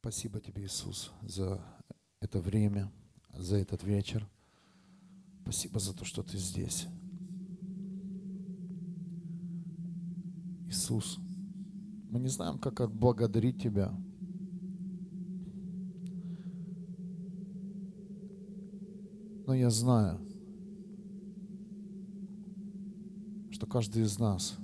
[0.00, 1.62] Спасибо тебе, Иисус, за
[2.20, 2.90] это время,
[3.34, 4.26] за этот вечер.
[5.42, 6.86] Спасибо за то, что ты здесь.
[10.68, 11.18] Иисус,
[12.08, 13.92] мы не знаем, как отблагодарить Тебя.
[19.46, 20.18] Но я знаю,
[23.50, 24.56] что каждый из нас,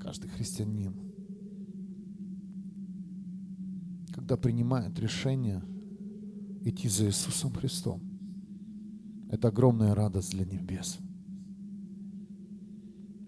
[0.00, 1.07] каждый христианин,
[4.28, 5.62] когда принимает решение
[6.62, 8.02] идти за Иисусом Христом,
[9.30, 10.98] это огромная радость для небес.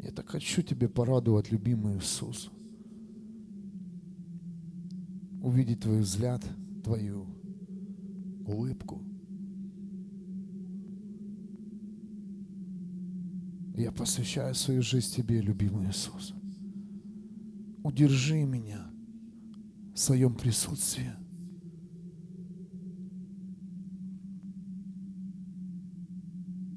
[0.02, 2.50] Я так хочу тебе порадовать, любимый Иисус.
[5.42, 6.44] Увидеть твой взгляд,
[6.84, 7.26] твою
[8.46, 9.02] улыбку.
[13.74, 16.34] Я посвящаю свою жизнь тебе, любимый Иисус.
[17.84, 18.89] Удержи меня
[20.00, 21.12] в своем присутствии.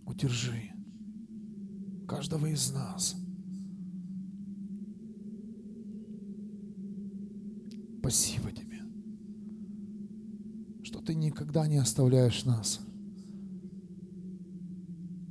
[0.05, 0.73] Удержи
[2.05, 3.15] каждого из нас.
[7.99, 8.81] Спасибо тебе,
[10.83, 12.81] что ты никогда не оставляешь нас.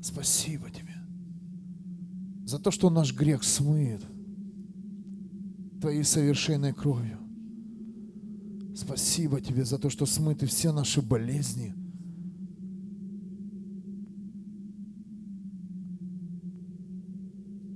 [0.00, 0.96] Спасибо тебе
[2.46, 4.02] за то, что наш грех смыет
[5.82, 7.18] Твоей совершенной кровью.
[8.74, 11.74] Спасибо Тебе за то, что смыты все наши болезни.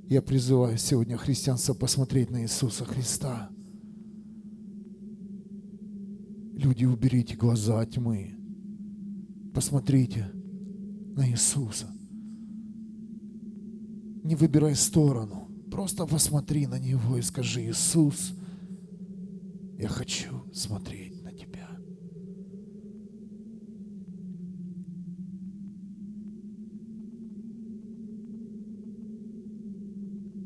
[0.09, 3.51] Я призываю сегодня христианство посмотреть на Иисуса Христа.
[6.55, 8.37] Люди, уберите глаза тьмы.
[9.53, 10.31] Посмотрите
[11.17, 11.89] на Иисуса.
[14.23, 15.49] Не выбирай сторону.
[15.71, 18.33] Просто посмотри на Него и скажи, Иисус,
[19.79, 21.69] я хочу смотреть на Тебя.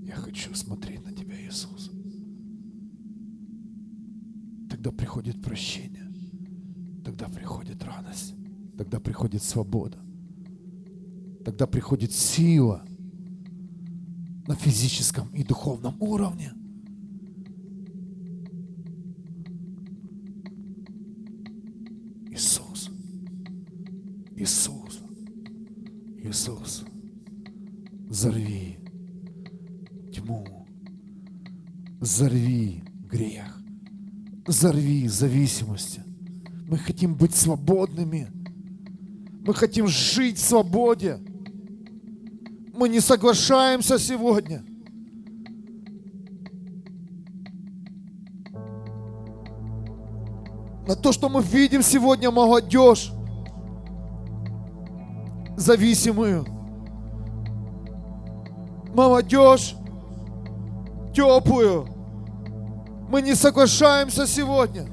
[0.02, 1.90] Я хочу смотреть на Тебя, Иисус.
[4.68, 6.10] Тогда приходит прощение,
[7.04, 8.34] тогда приходит радость,
[8.76, 9.98] тогда приходит свобода,
[11.44, 12.84] тогда приходит сила–
[14.50, 16.52] на физическом и духовном уровне.
[22.32, 22.90] Иисус,
[24.34, 25.02] Иисус,
[26.30, 26.84] Иисус,
[28.08, 28.78] взорви
[30.14, 30.66] тьму,
[32.00, 33.60] взорви грех,
[34.46, 36.02] взорви зависимости.
[36.68, 38.28] Мы хотим быть свободными.
[39.44, 41.18] Мы хотим жить в свободе
[42.80, 44.64] мы не соглашаемся сегодня.
[50.86, 53.12] На то, что мы видим сегодня молодежь,
[55.60, 56.46] зависимую.
[58.94, 59.76] Молодежь
[61.14, 61.86] теплую.
[63.08, 64.86] Мы не соглашаемся сегодня,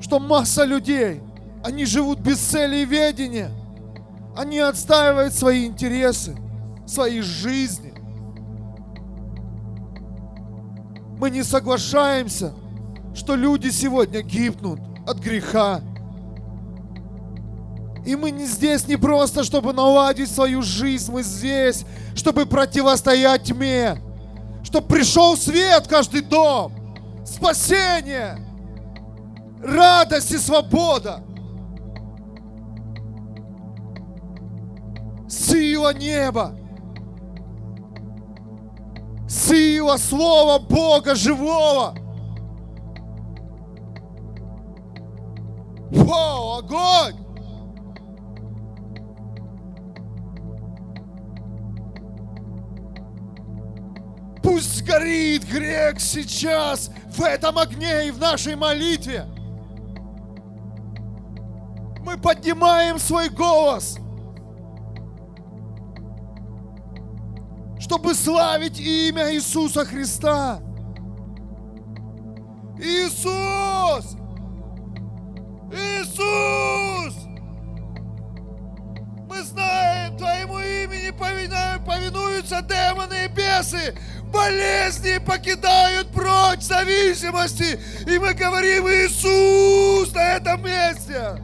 [0.00, 1.20] что масса людей,
[1.64, 3.50] они живут без цели и ведения–
[4.36, 6.36] они отстаивают свои интересы,
[6.86, 7.92] свои жизни.
[11.18, 12.54] Мы не соглашаемся,
[13.14, 15.82] что люди сегодня гибнут от греха.
[18.04, 21.84] И мы не здесь не просто, чтобы наладить свою жизнь, мы здесь,
[22.14, 23.98] чтобы противостоять тьме,
[24.64, 26.72] чтобы пришел свет в каждый дом,
[27.24, 28.38] спасение,
[29.62, 31.22] радость и свобода–
[35.30, 36.54] сила неба,
[39.28, 41.94] сила Слова Бога живого.
[45.90, 47.29] Вау, огонь!
[54.80, 59.26] Пусть горит грех сейчас в этом огне и в нашей молитве.
[62.02, 63.98] Мы поднимаем свой голос–
[67.80, 70.60] чтобы славить имя Иисуса Христа.
[72.78, 74.16] Иисус!
[75.72, 77.14] Иисус!
[79.28, 83.96] Мы знаем, Твоему имени повинуются демоны и бесы,
[84.30, 87.78] болезни покидают прочь зависимости,
[88.08, 91.40] и мы говорим Иисус на этом месте.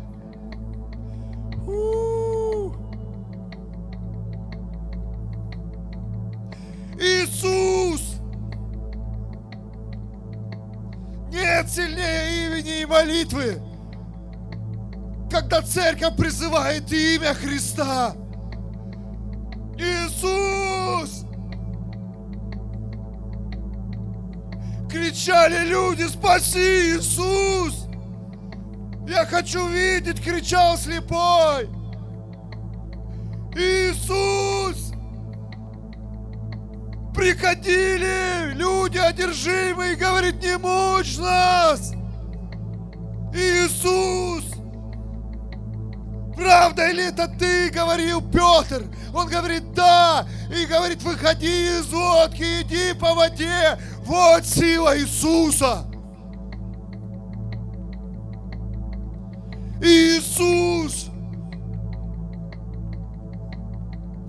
[11.37, 13.61] Нет сильнее имени и молитвы,
[15.31, 18.15] когда церковь призывает имя Христа.
[19.77, 20.56] Иисус!
[25.17, 27.89] Кричали люди, спаси Иисус!
[29.09, 31.71] Я хочу видеть, кричал слепой.
[33.55, 34.93] Иисус!
[37.15, 41.95] Приходили люди одержимые, говорит, не мучь нас!
[43.33, 44.45] Иисус!
[46.37, 48.85] Правда или это ты, говорил Петр?
[49.15, 50.27] Он говорит, да.
[50.55, 53.79] И говорит, выходи из лодки, иди по воде.
[54.07, 55.85] Вот сила Иисуса.
[59.83, 61.11] Иисус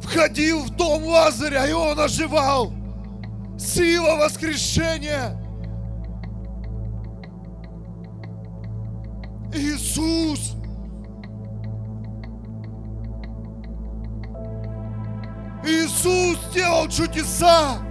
[0.01, 2.73] входил в дом Лазаря, и он оживал.
[3.59, 5.39] Сила воскрешения.
[9.53, 10.55] Иисус.
[15.63, 17.86] Иисус делал чудеса.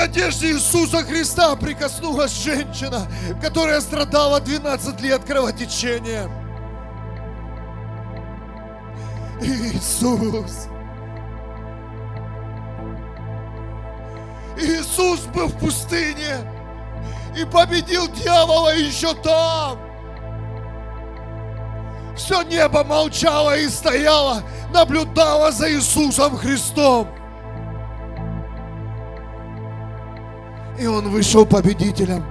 [0.00, 3.06] Одежде Иисуса Христа прикоснулась женщина,
[3.40, 6.30] которая страдала 12 лет кровотечением.
[9.42, 10.68] Иисус.
[14.58, 16.36] Иисус был в пустыне
[17.36, 19.78] и победил дьявола еще там.
[22.16, 24.42] Все небо молчало и стояло,
[24.74, 27.08] наблюдало за Иисусом Христом.
[30.80, 32.24] И он вышел победителем.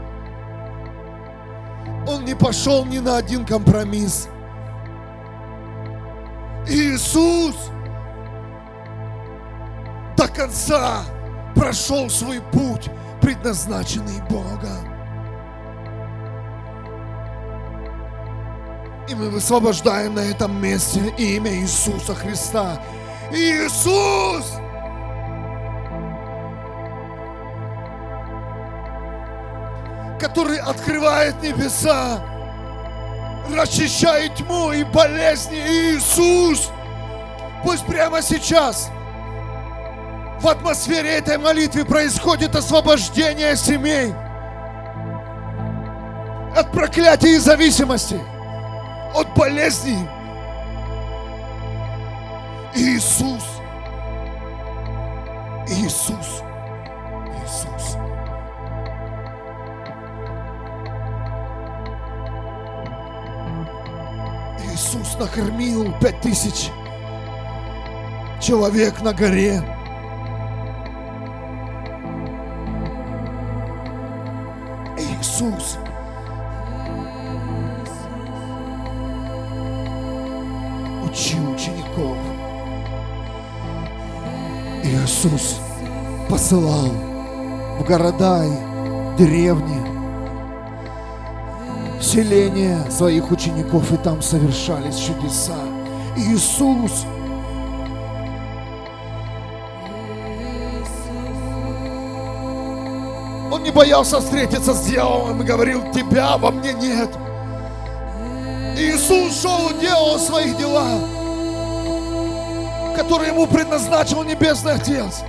[2.07, 4.27] Он не пошел ни на один компромисс.
[6.67, 7.55] Иисус
[10.17, 11.03] до конца
[11.55, 12.89] прошел свой путь,
[13.21, 14.89] предназначенный Богом.
[19.07, 22.81] И мы высвобождаем на этом месте имя Иисуса Христа.
[23.31, 24.58] Иисус!
[30.19, 32.21] Который открывает небеса,
[33.55, 35.57] расчищает тьму и болезни.
[35.57, 36.69] Иисус!
[37.63, 38.89] Пусть прямо сейчас
[40.41, 44.13] в атмосфере этой молитвы происходит освобождение семей
[46.55, 48.19] от проклятия и зависимости
[49.13, 50.07] от болезней.
[52.75, 53.43] Иисус.
[55.67, 56.43] Иисус.
[64.79, 66.71] Иисус накормил пять тысяч
[68.39, 69.61] человек на горе.
[74.97, 75.77] Иисус.
[81.03, 82.17] учил учеников.
[84.85, 85.59] Иисус
[86.29, 86.87] посылал
[87.79, 89.98] в города и деревни,
[92.01, 95.57] селения своих учеников, и там совершались чудеса.
[96.17, 97.05] Иисус
[103.51, 107.09] Он не боялся встретиться с дьяволом и говорил, тебя во мне нет.
[108.77, 110.99] Иисус шел и делал свои дела,
[112.95, 115.23] которые ему предназначил Небесный Отец.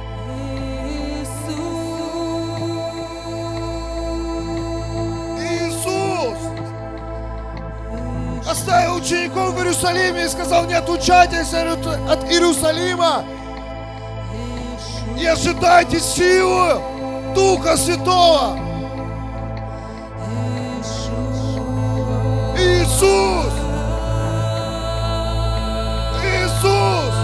[9.31, 13.25] Учеников в Иерусалиме и сказал, не отлучайтесь от Иерусалима
[15.19, 16.83] и ожидайте силу
[17.35, 18.59] Духа Святого.
[22.57, 23.53] Иисус!
[26.23, 27.15] Иисус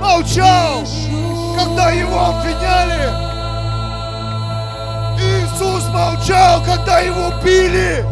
[0.00, 0.84] молчал,
[1.58, 3.24] когда его обвиняли.
[5.20, 8.04] Иисус молчал, когда его били.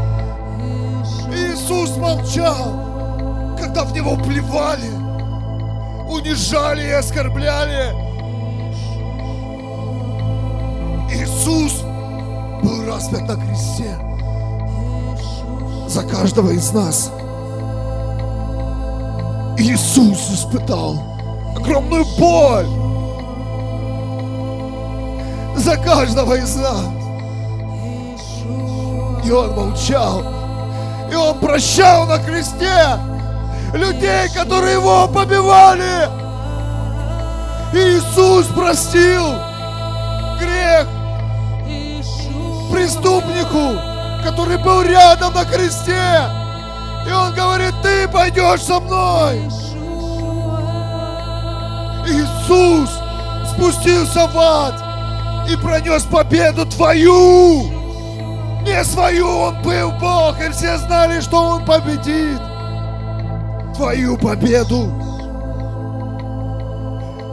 [1.35, 2.82] Иисус молчал,
[3.73, 4.91] когда в него плевали,
[6.07, 7.95] унижали и оскорбляли.
[11.11, 11.81] Иисус
[12.62, 13.99] был распят на кресте
[15.88, 17.11] за каждого из нас.
[19.57, 20.99] Иисус испытал
[21.57, 22.69] огромную боль
[25.57, 26.85] за каждого из нас.
[29.25, 30.23] И Он молчал.
[31.11, 33.12] И Он прощал на кресте
[33.73, 36.09] людей, которые Его побивали.
[37.73, 39.35] Иисус простил
[40.38, 40.87] грех
[42.71, 43.79] преступнику,
[44.25, 46.23] который был рядом на кресте.
[47.07, 49.41] И он говорит, ты пойдешь со мной.
[52.07, 52.91] Иисус
[53.52, 54.75] спустился в ад
[55.49, 57.64] и пронес победу твою.
[58.62, 62.41] Не свою, он был Бог, и все знали, что он победит.
[63.75, 64.93] Твою победу.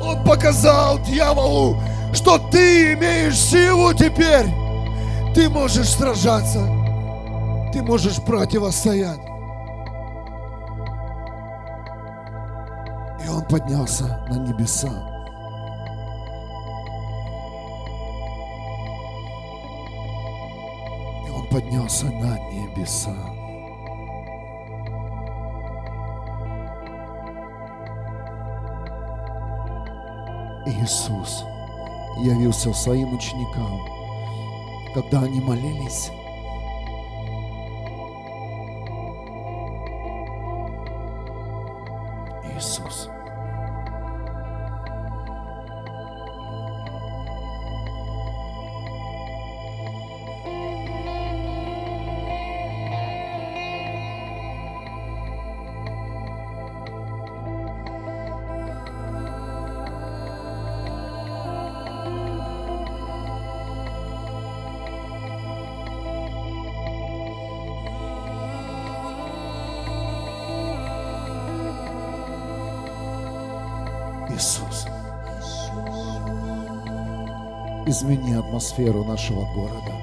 [0.02, 1.78] Он показал дьяволу,
[2.14, 4.48] что ты имеешь силу теперь.
[5.36, 6.60] Ты можешь сражаться.
[7.72, 9.20] Ты можешь противостоять.
[13.24, 14.90] И он поднялся на небеса.
[21.28, 23.39] И он поднялся на небеса.
[30.66, 31.46] Иисус
[32.18, 33.80] явился своим ученикам,
[34.94, 36.12] когда они молились.
[78.10, 79.94] Измени атмосферу нашего города.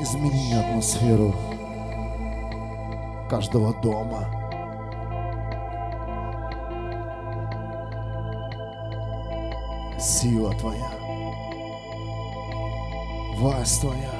[0.00, 1.34] Измени атмосферу
[3.28, 4.28] каждого дома.
[9.98, 10.90] Сила Твоя,
[13.38, 14.12] власть Твоя.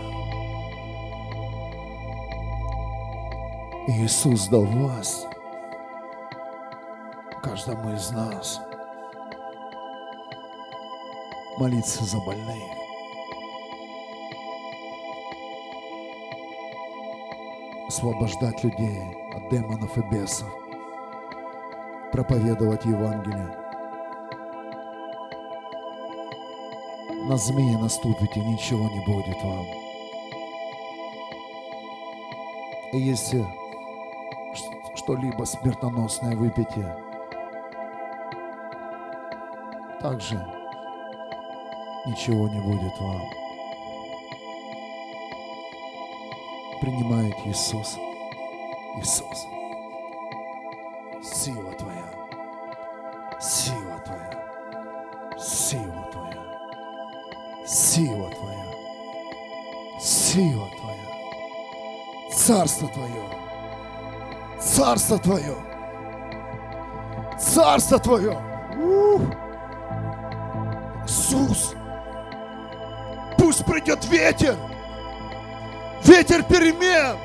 [3.86, 5.28] Иисус дал власть
[7.40, 8.63] каждому из нас
[11.58, 12.62] молиться за больных.
[17.86, 19.02] Освобождать людей
[19.34, 20.48] от демонов и бесов.
[22.12, 23.56] Проповедовать Евангелие.
[27.28, 29.66] На змеи наступите, ничего не будет вам.
[32.92, 33.44] И если
[34.94, 36.96] что-либо смертоносное выпьете,
[40.00, 40.53] также
[42.06, 43.22] ничего не будет вам.
[46.80, 47.96] Принимает Иисус.
[48.98, 49.46] Иисус.
[51.22, 52.12] Сила Твоя.
[53.40, 54.30] Сила Твоя.
[55.38, 57.66] Сила Твоя.
[57.66, 58.64] Сила Твоя.
[60.00, 62.30] Сила Твоя.
[62.30, 63.24] Царство Твое.
[64.60, 65.56] Царство Твое.
[67.38, 68.38] Царство Твое.
[71.06, 71.74] Иисус.
[73.66, 74.56] Придет ветер.
[76.04, 77.16] Ветер перемен.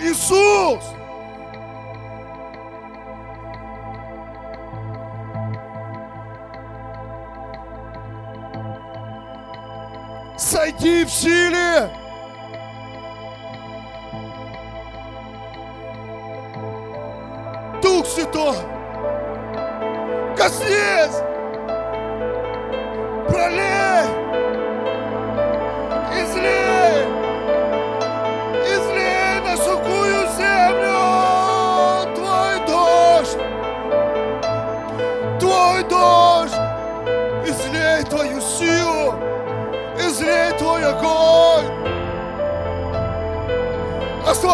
[0.00, 0.82] Иисус.
[10.38, 11.90] Сойди в силе.
[17.82, 18.56] Дух Святой.
[20.36, 21.25] Коснись.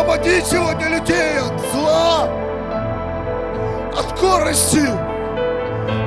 [0.03, 2.29] Освободи сегодня людей от зла,
[3.97, 4.83] от корости,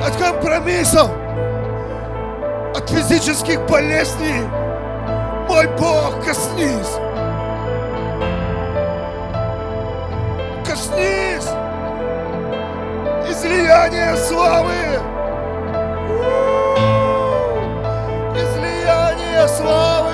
[0.05, 1.09] от компромиссов,
[2.75, 4.41] от физических болезней.
[5.47, 6.97] Мой Бог, коснись.
[10.67, 11.47] Коснись.
[13.29, 14.73] Излияние славы.
[18.35, 20.11] Излияние славы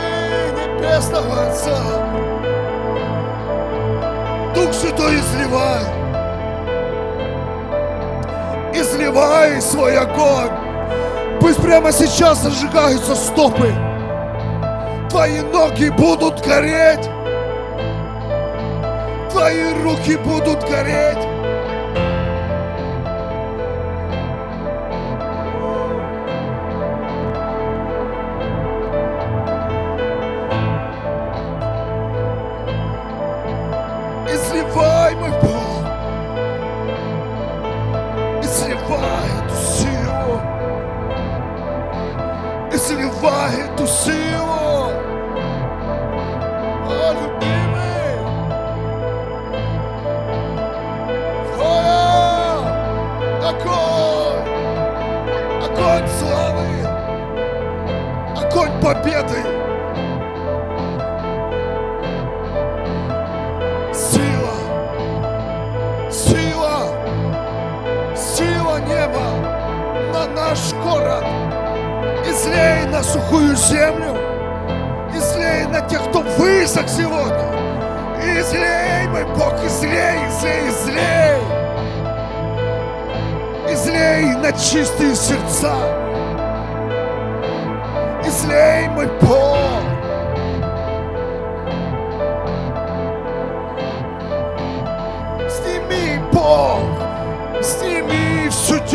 [0.78, 2.11] Небесного Отца.
[4.62, 5.86] Дух Святой изливай.
[8.76, 10.52] Изливай свой огонь.
[11.40, 13.74] Пусть прямо сейчас зажигаются стопы.
[15.10, 17.10] Твои ноги будут гореть.
[19.32, 21.31] Твои руки будут гореть.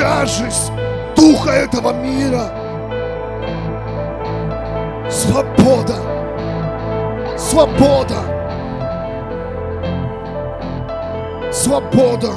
[0.06, 0.70] Тяжесть
[1.16, 2.48] духа этого мира.
[5.10, 5.96] Свобода,
[7.36, 8.20] свобода,
[11.52, 12.32] свобода,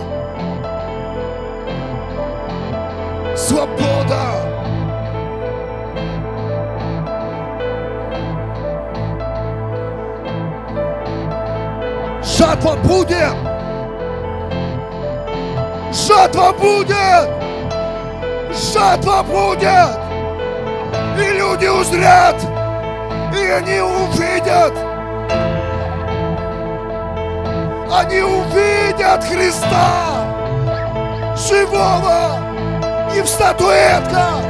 [3.36, 4.24] свобода.
[12.24, 13.36] Жатва будет!
[15.94, 17.38] Жатва будет!
[18.60, 19.98] Жатва будет!
[21.18, 22.36] И люди узрят!
[23.34, 24.74] И они увидят!
[27.92, 30.25] Они увидят Христа!
[31.38, 32.38] Живого!
[33.13, 34.42] Не в статуэтках!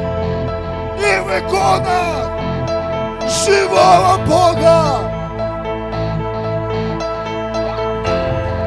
[0.98, 2.30] Не в иконах!
[3.30, 5.19] Живого Бога!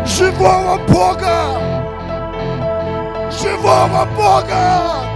[0.06, 1.58] Живого Бога!
[3.30, 5.11] Живого Бога!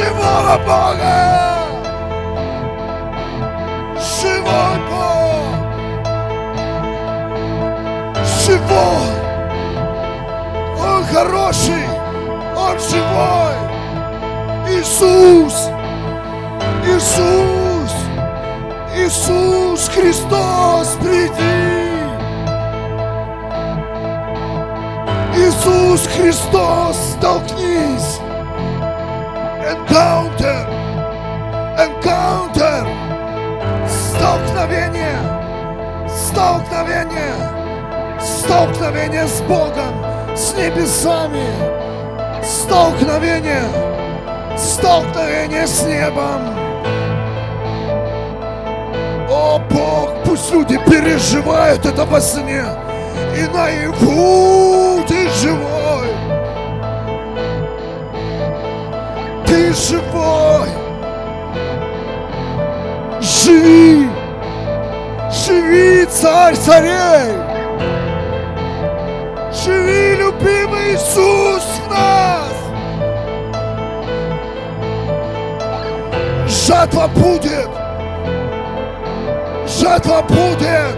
[0.00, 1.58] Живого Бога!
[3.98, 5.44] Живой Бог!
[8.46, 9.10] Живой!
[10.80, 11.86] Он хороший!
[12.56, 13.56] Он живой!
[14.70, 15.68] Иисус!
[16.86, 17.92] Иисус!
[18.96, 21.58] Иисус Христос, приди!
[25.36, 28.29] Иисус Христос, столкнись!
[29.70, 30.66] Encounter!
[31.78, 32.86] Encounter!
[33.86, 35.18] Столкновение!
[36.08, 37.34] Столкновение!
[38.20, 39.94] Столкновение с Богом,
[40.34, 41.46] с небесами!
[42.42, 43.62] Столкновение!
[44.58, 46.40] Столкновение с небом!
[49.30, 52.64] О Бог, пусть люди переживают это во сне
[53.36, 55.79] и наяву ты живой.
[59.72, 60.68] Живой.
[63.20, 64.08] Живи.
[65.30, 67.32] Живи, царь царей.
[69.52, 72.54] Живи, любимый Иисус в нас.
[76.48, 77.68] Жатва будет.
[79.68, 80.96] Жатва будет.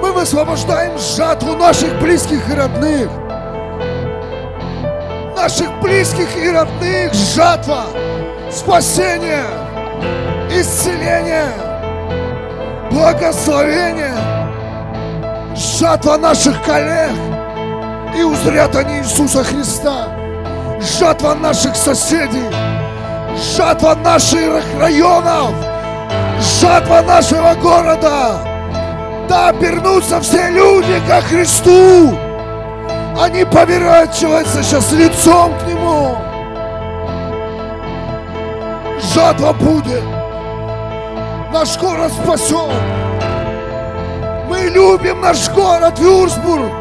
[0.00, 3.23] Мы высвобождаем жатву наших близких и родных.
[5.44, 7.84] Наших близких и родных жатва.
[8.50, 9.44] Спасение.
[10.50, 11.52] Исцеление.
[12.90, 14.14] Благословение.
[15.54, 17.12] Жатва наших коллег.
[18.16, 20.08] И узрят они Иисуса Христа.
[20.80, 22.48] Жатва наших соседей.
[23.54, 25.52] Жатва наших районов.
[26.40, 28.38] Жатва нашего города.
[29.28, 32.23] Да обернутся все люди ко Христу.
[33.16, 36.16] Они поворачиваются сейчас лицом к Нему.
[39.14, 40.02] Жатва будет.
[41.52, 42.72] Наш город спасен.
[44.48, 46.72] Мы любим наш город Вюрсбург.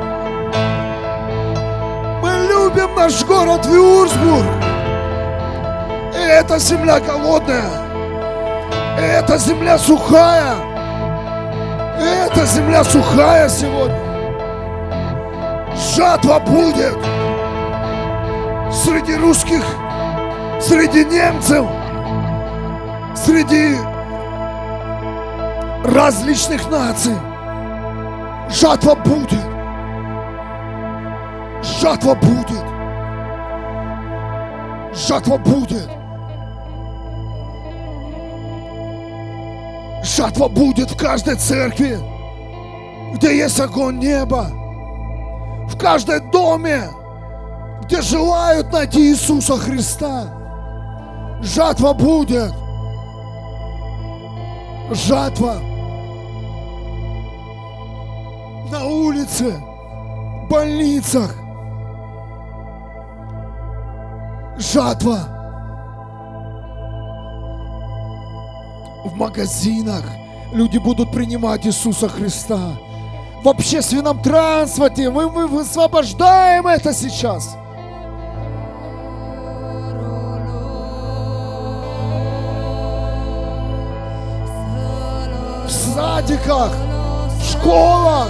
[2.24, 4.46] Мы любим наш город Вюрсбург.
[6.16, 7.70] И эта земля голодная.
[9.00, 10.56] И эта земля сухая.
[12.00, 14.03] И эта земля сухая сегодня.
[15.76, 16.98] Жатва будет
[18.72, 19.64] среди русских,
[20.62, 21.66] среди немцев,
[23.16, 23.78] среди
[25.84, 27.16] различных наций.
[28.50, 29.40] Жатва будет.
[31.64, 32.64] Жатва будет.
[34.94, 35.90] Жатва будет.
[40.04, 41.98] Жатва будет в каждой церкви,
[43.16, 44.63] где есть огонь неба.
[45.74, 46.88] В каждом доме,
[47.82, 50.28] где желают найти Иисуса Христа.
[51.42, 52.54] Жатва будет.
[54.92, 55.56] Жатва.
[58.72, 59.52] На улице,
[60.46, 61.36] в больницах.
[64.58, 65.28] Жатва.
[69.06, 70.04] В магазинах
[70.52, 72.74] люди будут принимать Иисуса Христа.
[73.44, 77.58] В общественном транспорте мы, мы высвобождаем это сейчас.
[85.66, 86.72] В садиках,
[87.38, 88.30] в школах,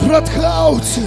[0.00, 1.00] в Радхаусе.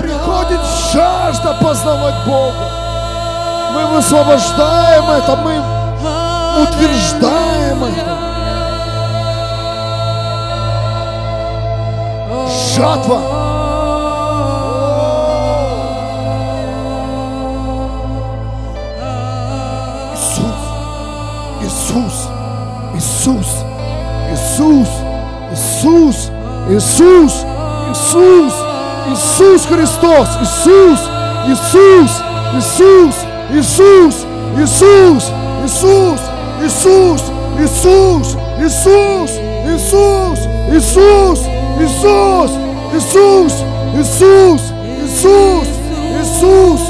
[0.00, 2.79] Приходит жажда познавать Бога.
[3.74, 5.60] Мы высвобождаем это, мы
[6.62, 8.20] утверждаем это.
[12.76, 13.20] Жатва.
[21.62, 22.28] Иисус,
[22.94, 23.46] Иисус,
[24.32, 24.88] Иисус,
[25.52, 26.30] Иисус,
[26.70, 27.44] Иисус,
[27.90, 28.54] Иисус,
[29.10, 31.00] Иисус Христос, Иисус,
[31.48, 32.22] Иисус,
[32.56, 33.14] Иисус,
[33.52, 34.26] Иисус,
[34.58, 35.32] Иисус,
[35.64, 36.20] Иисус,
[36.62, 37.22] Иисус,
[37.58, 39.30] Иисус, Иисус,
[39.66, 40.40] Иисус,
[40.72, 41.40] Иисус,
[41.80, 42.50] Иисус,
[42.94, 43.52] Иисус,
[43.96, 44.62] Иисус,
[45.02, 45.60] Иисус,
[46.20, 46.80] Иисус,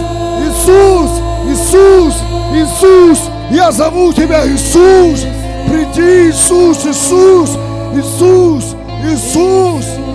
[0.43, 1.11] Иисус,
[1.51, 2.15] Иисус,
[2.53, 5.27] Иисус, я зову тебя, Иисус,
[5.69, 7.51] приди, Иисус, Иисус,
[7.95, 8.81] Иисус, Иисус.
[9.03, 10.10] Иисус,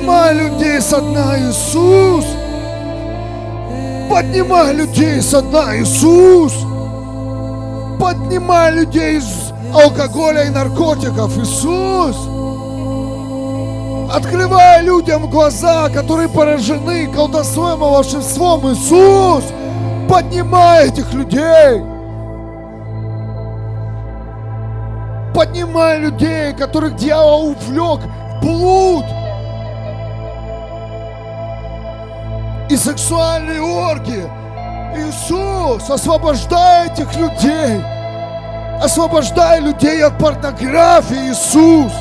[0.00, 2.24] поднимай людей со дна, Иисус,
[4.10, 6.54] поднимай людей со дна, Иисус,
[8.00, 12.16] поднимай людей из алкоголя и наркотиков, Иисус.
[14.12, 19.44] Открывай людям глаза, которые поражены колдовством и волшебством, Иисус.
[20.08, 21.84] Поднимай этих людей.
[25.32, 29.04] Поднимай людей, которых дьявол увлек в блуд.
[32.70, 34.30] И сексуальные оргии.
[34.94, 37.82] Иисус, освобождай этих людей.
[38.80, 41.92] Освобождай людей от порнографии, Иисус.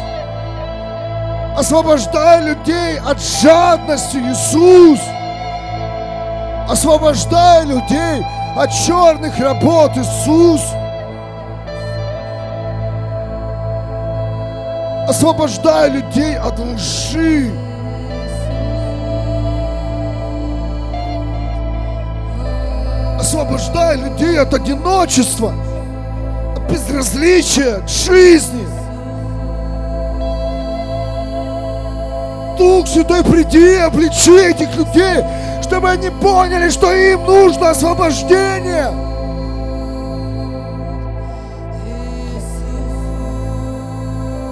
[1.58, 5.00] Освобождай людей от жадности, Иисус.
[6.70, 8.24] Освобождай людей
[8.56, 10.62] от черных работ, Иисус.
[15.08, 17.69] Освобождай людей от лжи.
[23.40, 25.54] Освобождай людей от одиночества,
[26.58, 28.68] от безразличия от жизни.
[32.58, 35.24] Дух Святой, приди, обличи этих людей,
[35.64, 38.92] чтобы они поняли, что им нужно освобождение.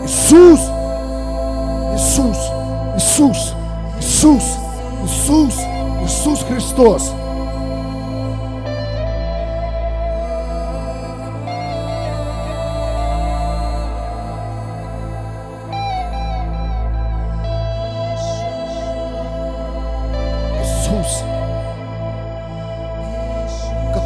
[0.05, 0.61] Иисус,
[1.93, 2.37] Иисус,
[2.95, 3.53] Иисус,
[3.99, 4.43] Иисус,
[5.03, 5.55] Иисус,
[6.05, 7.11] Иисус Христос.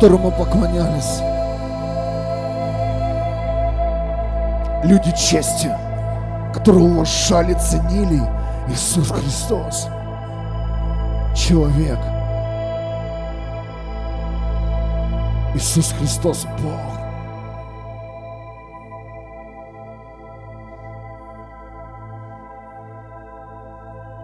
[0.02, 1.22] Которому поклонялись
[4.84, 5.70] люди чести,
[6.56, 8.20] которые уважали, ценили
[8.68, 9.90] Иисус Христос.
[11.36, 12.00] Человек.
[15.54, 16.82] Иисус Христос Бог.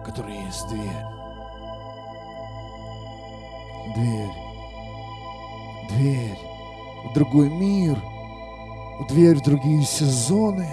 [0.04, 1.04] Который есть дверь.
[3.94, 4.37] Дверь.
[7.18, 7.98] Другой мир.
[9.00, 10.68] В дверь в другие сезоны.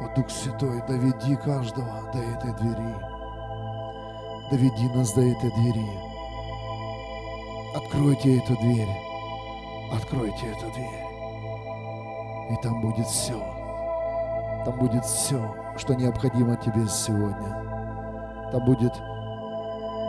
[0.00, 2.96] О, Дух Святой, доведи каждого до этой двери.
[4.50, 5.86] Доведи нас до этой двери.
[7.76, 8.88] Откройте эту дверь.
[9.92, 11.04] Откройте эту дверь.
[12.52, 13.38] И там будет все.
[14.64, 18.50] Там будет все, что необходимо тебе сегодня.
[18.50, 18.94] Там будет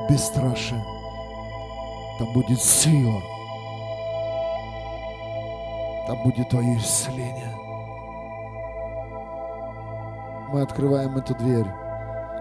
[0.09, 0.81] бесстрашие.
[2.19, 3.21] Там будет сила.
[6.07, 7.55] Там будет твое исцеление.
[10.51, 11.65] Мы открываем эту дверь,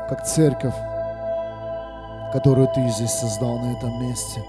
[0.09, 0.75] как церковь,
[2.33, 4.43] которую ты здесь создал на этом месте.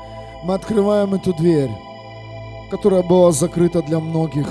[0.44, 1.72] Мы открываем эту дверь,
[2.72, 4.48] которая была закрыта для многих.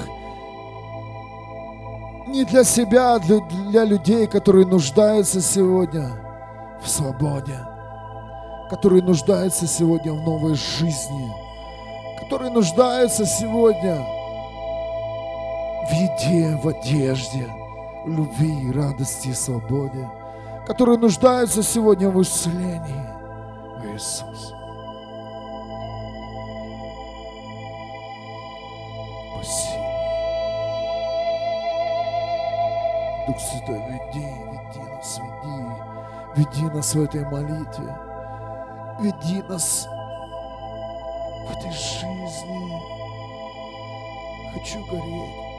[2.28, 6.08] Не для себя, а для, для людей, которые нуждаются сегодня
[6.80, 7.58] в свободе,
[8.70, 11.30] которые нуждаются сегодня в новой жизни,
[12.20, 14.21] которые нуждаются сегодня
[15.92, 17.46] в еде, в одежде,
[18.04, 20.08] в любви, радости и свободе,
[20.66, 23.12] которые нуждаются сегодня в исцелении.
[23.92, 24.54] Иисус.
[29.34, 29.82] Спасибо.
[33.26, 37.94] Дух Святой, веди, веди нас, веди, веди нас в этой молитве,
[39.00, 39.86] веди нас
[41.46, 42.80] в этой жизни.
[44.54, 45.51] Хочу гореть.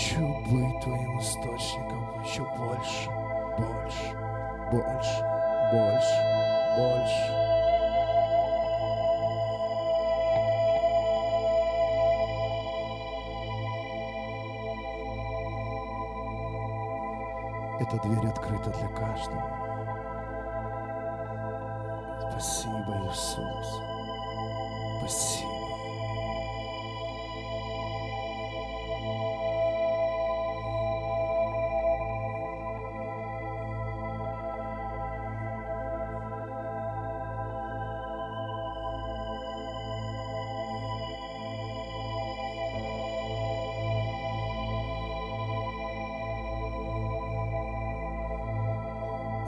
[0.00, 3.10] Хочу быть Твоим источником еще больше,
[3.58, 4.16] больше,
[4.72, 5.24] больше,
[5.70, 6.16] больше,
[6.78, 7.32] больше.
[17.78, 19.44] Эта дверь открыта для каждого.
[22.30, 23.82] Спасибо, Иисус.
[24.98, 25.59] Спасибо.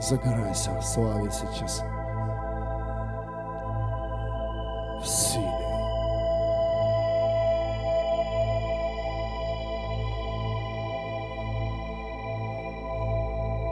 [0.03, 1.81] Загорайся в славе сейчас.
[5.01, 5.47] В силе.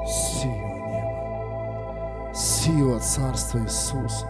[0.07, 2.33] Сила неба.
[2.33, 4.25] Сила Царства Иисуса.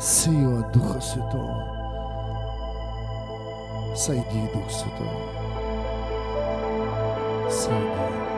[0.00, 1.74] Сила Духа Святого.
[3.94, 5.08] Сойди, Дух Святой.
[7.50, 8.33] Сойди.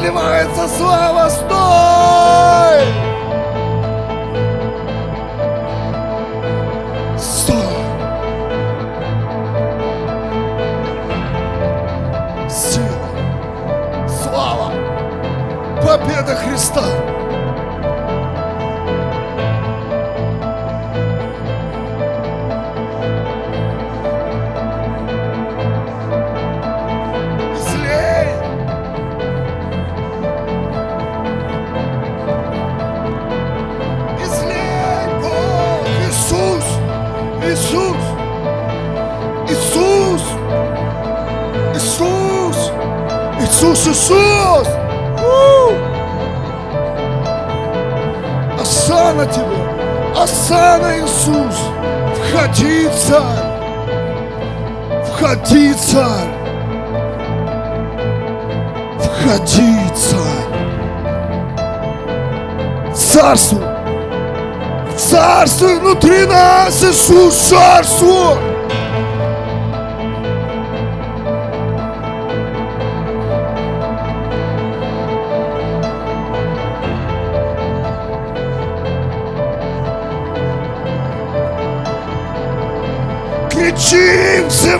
[0.00, 1.28] Сейчас изливается слава.
[1.28, 2.86] Стой!
[7.18, 7.56] Стой!
[12.48, 12.88] сила,
[14.08, 14.72] слава,
[15.82, 17.09] победа Христа.
[43.90, 44.68] Иисус!
[45.18, 45.72] У!
[48.60, 49.58] Осана тебе!
[50.16, 51.56] Осана, Иисус!
[52.14, 53.44] Входи, царь!
[55.06, 56.30] Входи, царь!
[59.00, 60.46] Входи, царь!
[62.94, 63.64] Царствуй!
[64.96, 68.49] Царствуй внутри нас, Иисус, царствуй!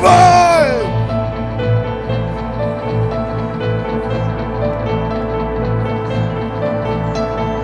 [0.01, 0.71] живой!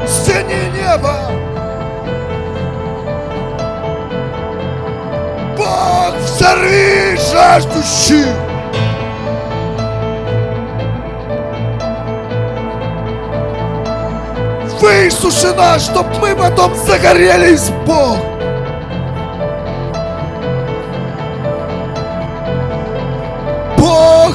[0.07, 1.15] Стени небо!
[5.57, 8.27] Бог, взорви жаждущих!
[14.81, 18.36] Высуши нас, чтоб мы потом загорелись, Бог.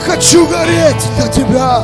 [0.06, 1.84] Хочу гореть для Тебя.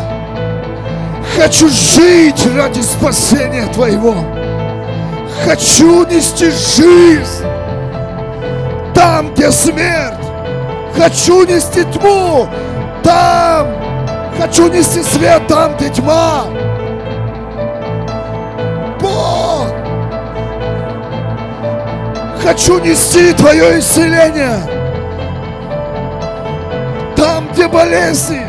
[1.36, 4.16] Хочу жить ради спасения Твоего.
[5.46, 7.46] Хочу нести жизнь
[8.94, 10.16] там, где смерть.
[10.98, 12.48] Хочу нести тьму
[13.04, 13.68] там.
[14.40, 16.46] Хочу нести свет там, где тьма.
[19.00, 19.68] Бог,
[22.44, 24.77] хочу нести Твое исцеление
[27.58, 28.46] где болезни.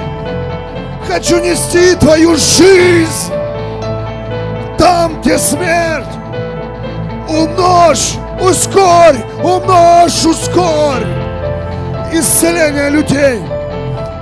[1.08, 3.32] Хочу нести Твою жизнь
[4.76, 6.04] там, где смерть.
[7.26, 11.06] Умножь, ускорь, умножь, ускорь
[12.12, 13.40] исцеление людей,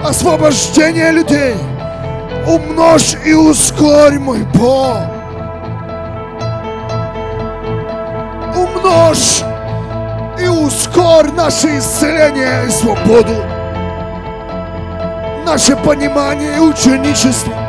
[0.05, 1.57] освобождение людей.
[2.46, 4.99] Умножь и ускорь, мой Бог.
[8.55, 9.42] Умножь
[10.40, 13.35] и ускорь наше исцеление и свободу,
[15.47, 17.66] наше понимание и ученичество.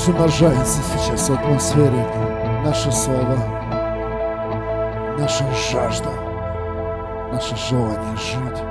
[0.00, 2.06] Пусть умножается сейчас в атмосфере
[2.64, 3.36] наши слова,
[5.18, 6.10] наша жажда,
[7.30, 8.62] наше желание жить,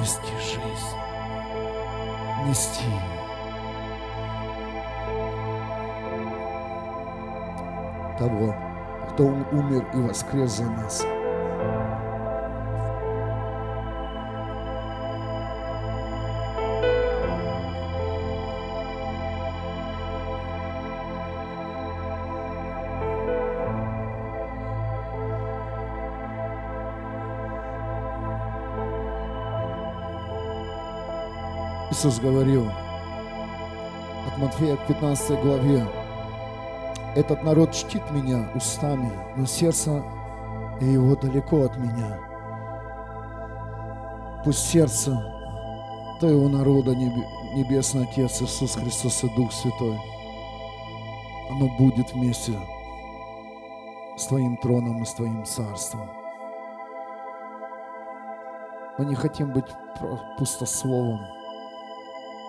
[0.00, 0.96] нести жизнь,
[2.46, 2.84] нести.
[8.18, 8.54] Того,
[9.10, 11.04] кто умер и воскрес за нас.
[31.96, 32.68] Иисус говорил
[34.26, 35.82] от Матфея к 15 главе,
[37.14, 40.04] «Этот народ чтит меня устами, но сердце
[40.78, 42.18] его далеко от меня.
[44.44, 45.18] Пусть сердце
[46.20, 49.98] Твоего народа, небе- Небесный Отец Иисус Христос и Дух Святой,
[51.48, 52.60] оно будет вместе
[54.18, 56.10] с Твоим троном и с Твоим царством.
[58.98, 59.72] Мы не хотим быть
[60.36, 61.35] пустословом.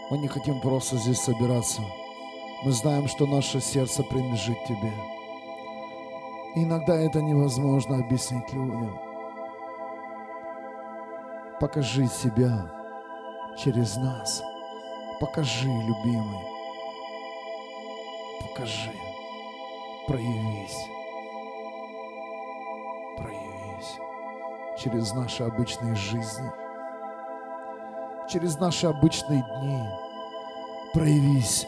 [0.10, 1.82] Мы не хотим просто здесь собираться.
[2.64, 4.94] Мы знаем, что наше сердце принадлежит Тебе.
[6.56, 8.98] Иногда это невозможно объяснить людям.
[11.60, 12.72] Покажи себя
[13.58, 14.42] через нас.
[15.20, 16.46] Покажи, любимый.
[18.42, 18.94] Покажи.
[20.08, 20.88] Проявись.
[23.18, 23.98] Проявись.
[24.78, 26.50] Через наши обычные жизни.
[28.30, 29.82] Через наши обычные дни.
[30.94, 31.66] Проявись.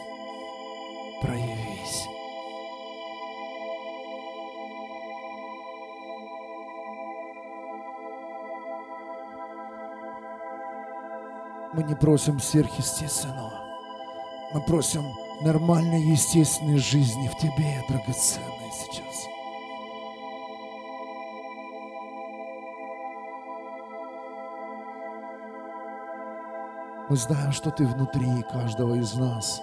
[1.22, 2.06] Проявись.
[11.72, 13.52] Мы не просим сверхъестественного.
[14.52, 15.04] Мы просим
[15.40, 19.26] нормальной, естественной жизни в Тебе, драгоценной сейчас.
[27.10, 29.60] Мы знаем, что Ты внутри каждого из нас.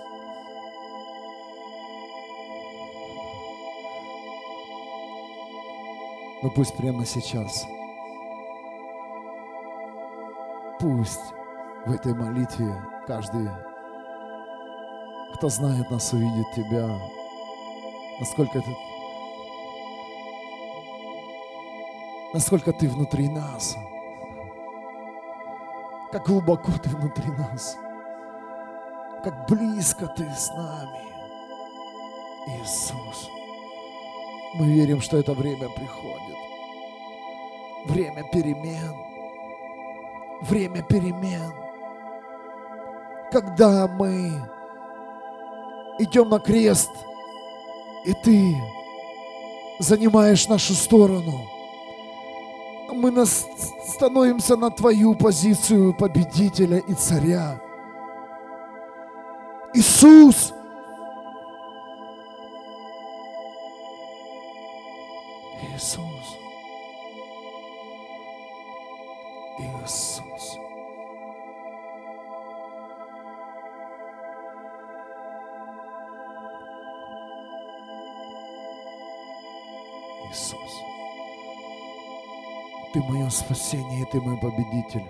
[6.44, 7.66] Но пусть прямо сейчас,
[10.78, 11.22] пусть
[11.86, 12.76] в этой молитве
[13.08, 13.50] каждый,
[15.36, 17.00] кто знает нас, увидит Тебя,
[18.20, 18.78] насколько ты,
[22.34, 23.78] насколько Ты внутри нас,
[26.12, 27.78] как глубоко Ты внутри нас,
[29.24, 31.08] как близко Ты с нами,
[32.60, 33.30] Иисус.
[34.56, 36.38] Мы верим, что это время приходит.
[37.86, 38.96] Время перемен.
[40.42, 41.54] Время перемен.
[43.32, 44.32] Когда мы
[46.00, 46.92] идем на крест,
[48.06, 48.56] и ты
[49.80, 51.48] занимаешь нашу сторону,
[52.94, 53.46] мы нас
[53.88, 57.62] становимся на твою позицию победителя и царя.
[59.74, 60.54] Иисус,
[83.38, 85.06] спасение, и Ты мой победитель.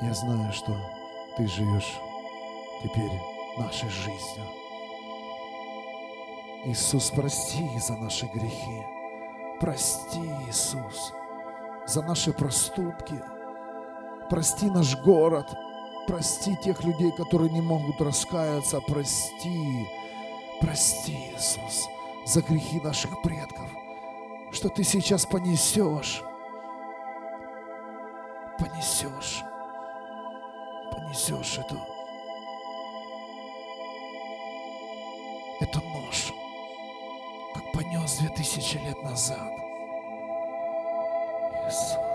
[0.00, 0.76] Я знаю, что
[1.36, 1.98] Ты живешь
[2.82, 3.10] теперь
[3.56, 4.46] нашей жизнью.
[6.64, 8.84] Иисус, прости за наши грехи.
[9.60, 11.12] Прости, Иисус,
[11.86, 13.20] за наши проступки.
[14.30, 15.46] Прости наш город.
[16.06, 18.80] Прости тех людей, которые не могут раскаяться.
[18.80, 19.86] Прости,
[20.60, 21.88] прости, Иисус,
[22.24, 23.68] за грехи наших предков,
[24.52, 26.22] что Ты сейчас понесешь.
[28.58, 29.42] Понесешь.
[30.92, 31.76] Понесешь эту
[35.60, 36.32] эту нож,
[37.54, 39.50] как понес две тысячи лет назад.
[41.66, 42.07] Иисус.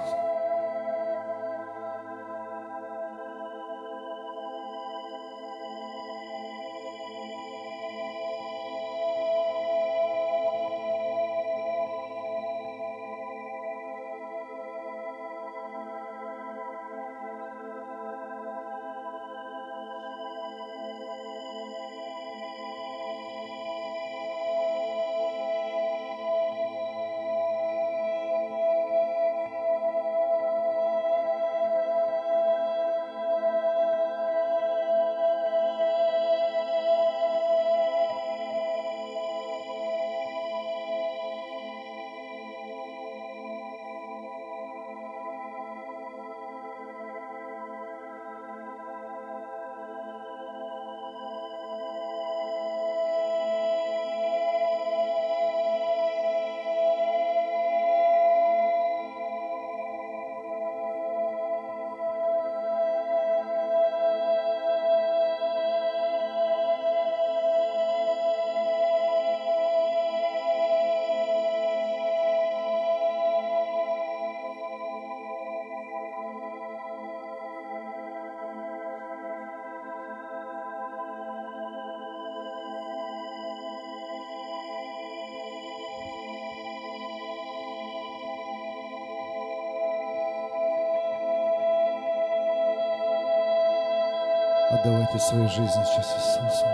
[94.84, 96.66] Отдавайте свою жизнь сейчас Иисусу.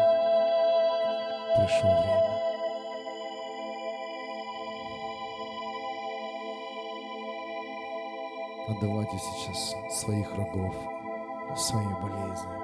[1.56, 2.40] Пришло время.
[8.68, 10.74] Отдавайте сейчас своих врагов,
[11.56, 12.58] свои болезни.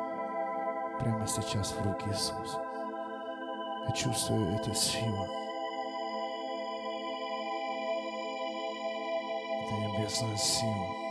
[1.00, 2.60] Прямо сейчас в руки Иисуса.
[3.88, 5.28] Я чувствую эту силу.
[9.62, 11.05] Это небесная сила.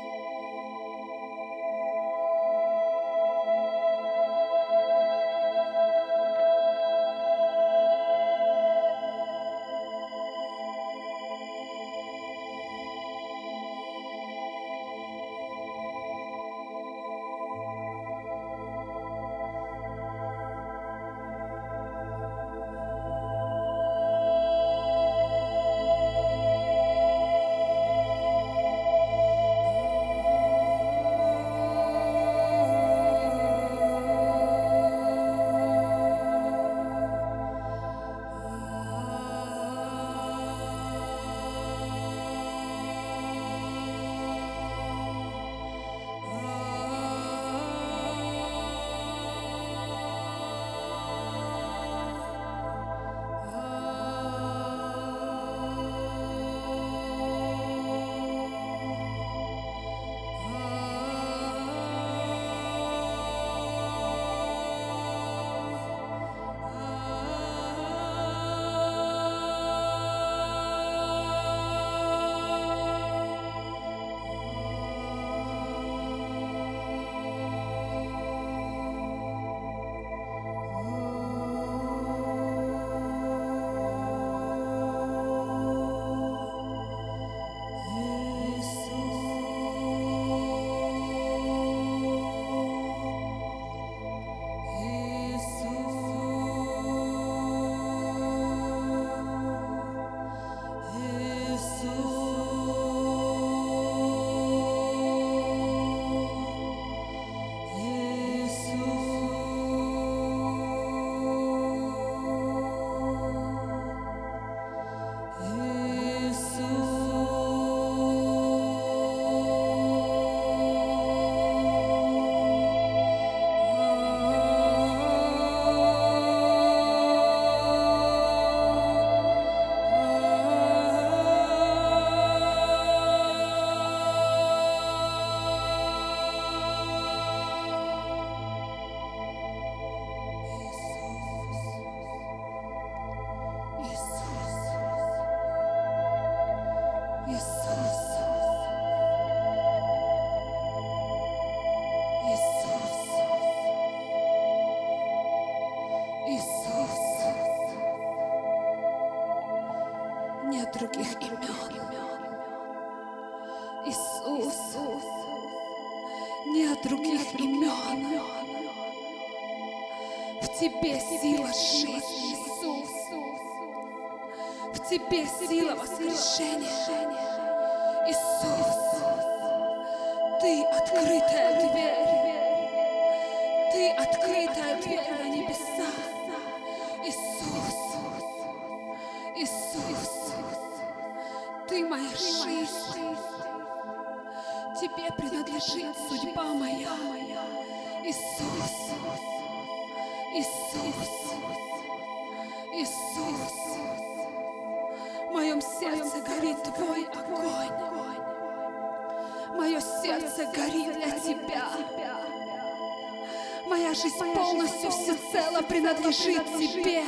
[213.95, 217.05] Жизнь полностью всецело принадлежит Тебе.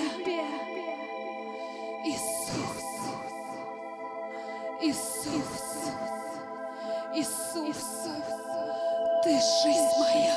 [2.05, 2.85] Иисус,
[4.81, 5.65] Иисус,
[7.13, 7.85] Иисус,
[9.25, 9.33] Ты
[9.65, 10.37] жизнь моя,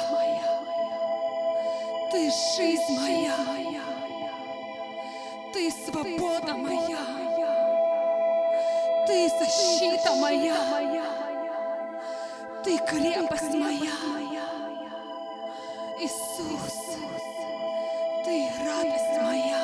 [2.11, 3.35] Ты жизнь моя,
[5.53, 6.97] Ты свобода моя,
[9.05, 10.55] Ты защита моя,
[12.63, 14.38] Ты крепость моя.
[16.01, 16.97] Иисус,
[18.23, 19.59] Ты радость моя,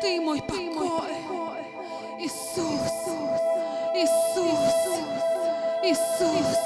[0.00, 1.10] Ты мой покой.
[2.20, 3.08] Иисус,
[3.96, 4.74] Иисус,
[5.82, 6.56] Иисус,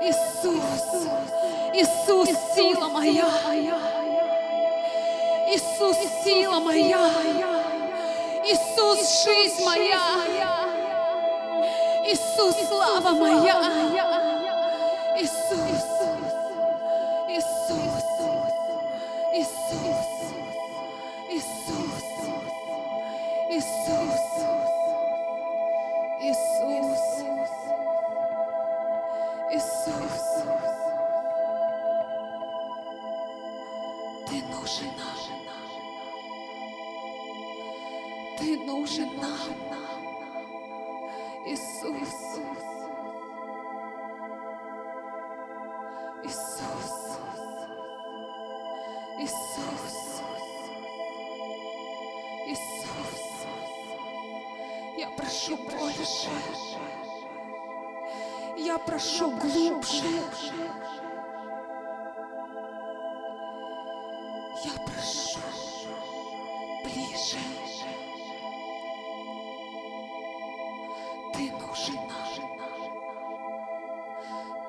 [0.00, 1.08] Иисус,
[1.74, 3.26] Иисус, сила моя.
[5.52, 7.10] Иисус, сила моя.
[8.44, 10.00] Иисус, жизнь моя.
[12.06, 13.60] Иисус, слава моя.
[15.18, 15.69] Иисус,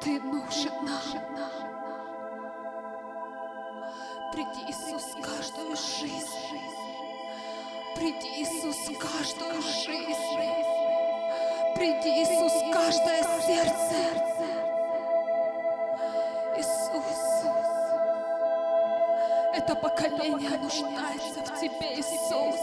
[0.04, 1.22] Ты нужен нам.
[4.32, 6.58] Приди, Иисус, в каждую жизнь.
[7.96, 10.42] Приди, Иисус, в каждую жизнь.
[11.76, 14.02] Приди, Иисус, в каждое сердце.
[16.58, 17.46] Иисус,
[19.54, 22.60] это поколение нуждается в Тебе, Иисус.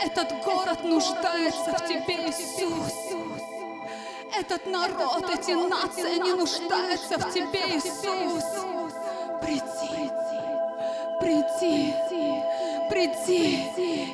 [0.00, 3.53] Этот город нуждается в Тебе, Иисус.
[4.46, 8.44] Этот народ, эти нации, они нуждаются в Тебе, Иисус.
[9.40, 10.10] Приди,
[11.18, 11.94] приди,
[12.90, 13.64] приди.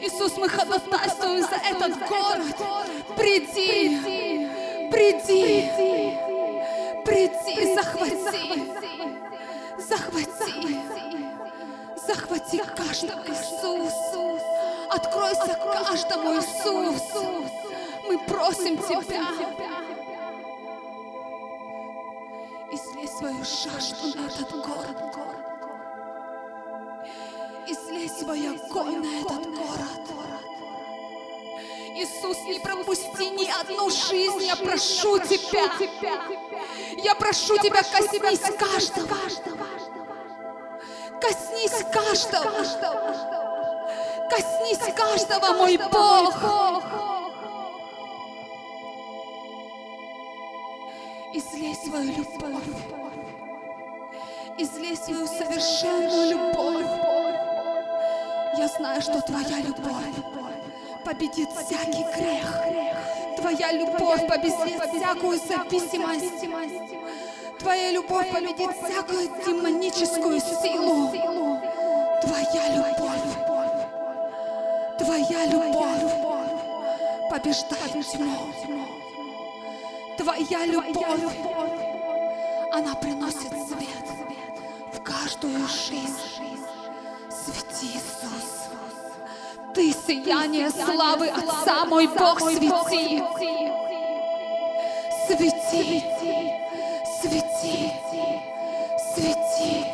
[0.06, 2.56] Иисус, мы ходатайствуем за этот город.
[3.16, 3.98] Приди,
[4.92, 5.68] приди,
[7.04, 8.62] приди, захвати,
[9.78, 10.76] захвати,
[12.06, 12.62] захвати.
[12.76, 13.94] Каждого, Иисус.
[14.90, 17.02] Откройся каждому, Иисус.
[18.08, 19.79] Мы просим Тебя.
[23.20, 24.96] Свою жажду на этот город.
[27.66, 30.00] Излей свой огонь на этот город.
[31.96, 35.70] Иисус, не пропусти ни одну жизнь, я прошу Тебя.
[36.96, 39.16] Я прошу Тебя, коснись каждого.
[41.20, 42.64] Коснись каждого.
[44.30, 46.36] Коснись каждого, мой Бог.
[51.34, 52.99] Излей свою любовь.
[54.62, 56.86] Излей свою совершенную любовь.
[58.58, 60.14] Я знаю, что Твоя любовь
[61.02, 62.62] победит всякий грех.
[63.38, 66.44] Твоя любовь победит всякую зависимость.
[67.58, 71.10] Твоя любовь победит всякую демоническую силу.
[72.20, 73.30] Твоя любовь.
[74.98, 76.12] Твоя любовь
[77.30, 78.36] побеждает тьму.
[80.18, 81.89] Твоя любовь,
[82.72, 84.06] она приносит свет
[84.92, 86.18] в каждую жизнь.
[87.28, 88.68] Свети, Иисус.
[89.74, 93.22] Ты сияние славы Отца, мой Бог, свети.
[95.26, 96.50] Свети, свети,
[97.20, 97.92] свети,
[99.14, 99.89] свети,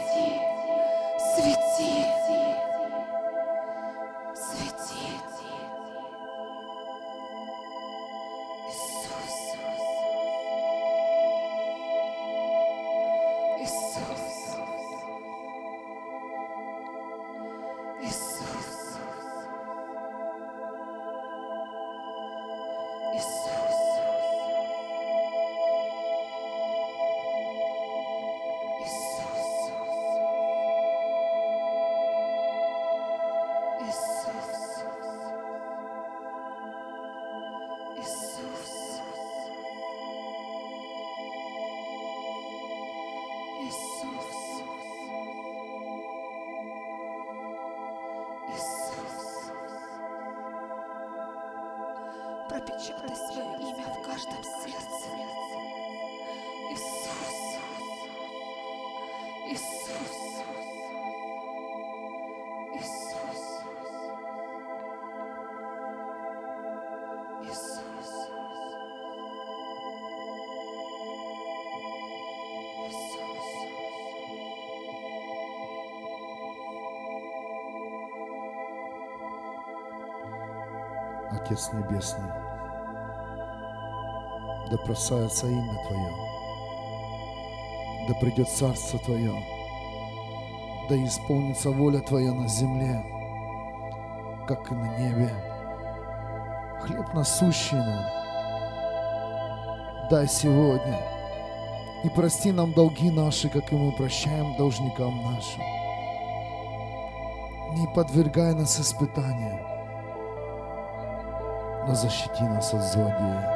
[81.57, 82.29] Отец Небесный,
[84.71, 86.13] да прославится имя Твое,
[88.09, 89.33] да придет Царство Твое,
[90.91, 93.03] да исполнится воля Твоя на земле,
[94.47, 95.31] как и на небе.
[96.83, 98.05] Хлеб насущный нам
[100.11, 101.01] дай сегодня,
[102.05, 105.63] и прости нам долги наши, как и мы прощаем должникам нашим.
[107.79, 109.76] Не подвергай нас испытанию,
[111.87, 113.53] но защити нас от злодея.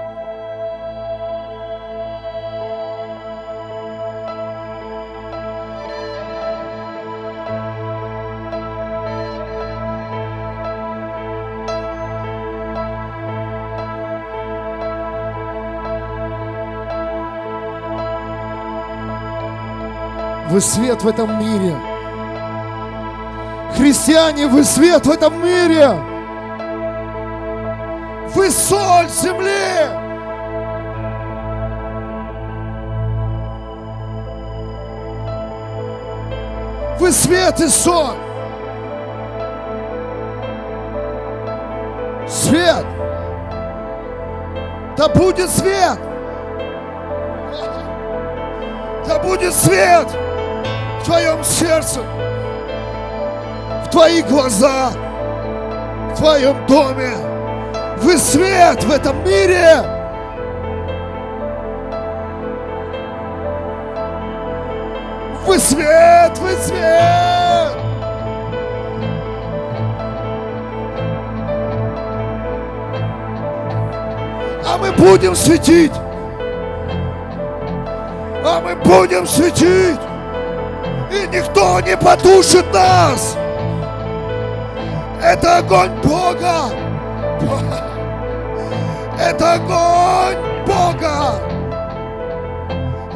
[20.51, 21.76] Вы свет в этом мире.
[23.76, 26.09] Христиане, вы свет в этом мире.
[28.35, 30.01] Вы соль земли.
[36.99, 38.16] Вы свет и соль.
[42.28, 42.87] Свет.
[44.97, 45.99] Да будет свет.
[49.09, 50.07] Да будет свет
[51.01, 52.01] в твоем сердце,
[53.85, 54.93] в твои глаза,
[56.12, 57.30] в твоем доме.
[58.03, 59.82] Вы свет в этом мире.
[65.46, 67.72] Вы свет, вы свет.
[74.64, 75.92] А мы будем светить.
[78.42, 80.01] А мы будем светить.
[81.11, 83.36] И никто не потушит нас.
[85.22, 86.89] Это огонь Бога.
[89.41, 90.36] Это огонь
[90.66, 91.41] Бога.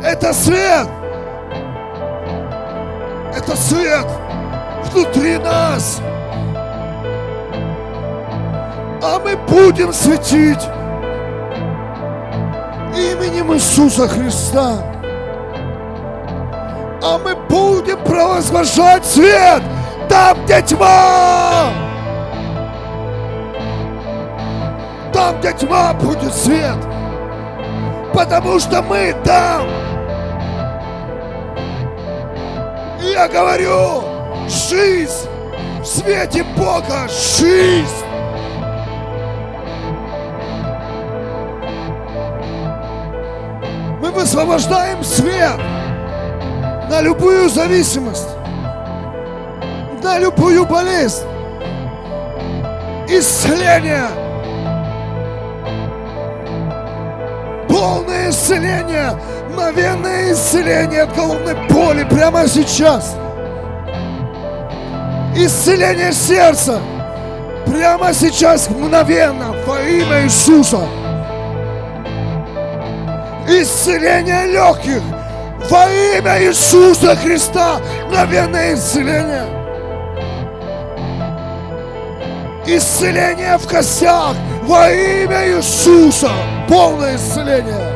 [0.03, 0.89] Это свет.
[3.37, 4.07] Это свет
[4.85, 6.01] внутри нас.
[9.03, 10.66] А мы будем светить
[12.97, 14.79] именем Иисуса Христа.
[17.03, 19.62] А мы будем провозглашать свет
[20.09, 21.93] там, где тьма.
[25.15, 26.77] Там, где тьма, будет свет.
[28.12, 29.65] Потому что мы там.
[33.01, 34.03] Я говорю,
[34.49, 35.29] жизнь
[35.81, 38.05] в свете Бога, жизнь.
[44.01, 45.61] Мы высвобождаем свет
[46.91, 48.31] на любую зависимость,
[50.03, 51.23] на любую болезнь,
[53.07, 54.24] исцеление,
[57.75, 59.18] полное исцеление,
[59.51, 63.16] мгновенное исцеление от головной боли прямо сейчас.
[65.35, 66.79] Исцеление сердца
[67.66, 70.87] прямо сейчас, мгновенно, во имя Иисуса.
[73.49, 75.03] Исцеление легких
[75.68, 77.81] во имя Иисуса Христа.
[78.07, 79.64] Мгновенное исцеление.
[82.67, 86.31] Исцеление в костях во имя Иисуса.
[86.67, 87.93] Полное исцеление.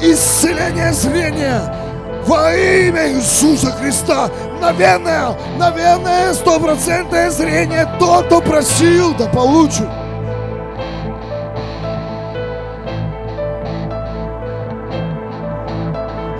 [0.00, 1.72] Исцеление зрения
[2.26, 4.28] во имя Иисуса Христа.
[4.56, 7.88] Мгновенное, мгновенное, стопроцентное зрение.
[8.00, 9.88] Тот, кто просил, да получит.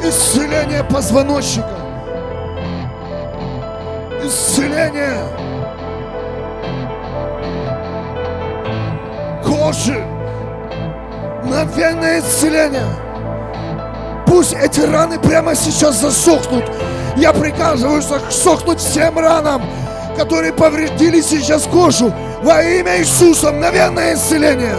[0.03, 1.84] Исцеление позвоночника.
[4.27, 5.19] Исцеление
[9.45, 10.03] кожи.
[11.43, 12.87] Мгновенное исцеление.
[14.27, 16.65] Пусть эти раны прямо сейчас засохнут.
[17.17, 19.63] Я приказываю засохнуть всем ранам,
[20.17, 22.11] которые повредили сейчас кожу.
[22.43, 24.77] Во имя Иисуса мгновенное исцеление.